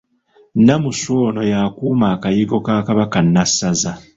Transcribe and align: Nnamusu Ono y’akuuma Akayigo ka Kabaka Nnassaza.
Nnamusu 0.57 1.11
Ono 1.27 1.41
y’akuuma 1.51 2.05
Akayigo 2.15 2.57
ka 2.65 2.75
Kabaka 2.87 3.17
Nnassaza. 3.25 3.91